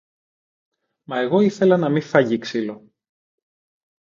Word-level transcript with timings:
Μα 1.03 1.19
εγώ 1.19 1.39
ήθελα 1.39 1.77
να 1.77 1.89
μη 1.89 2.01
φάγει 2.01 2.37
ξύλο! 2.37 2.91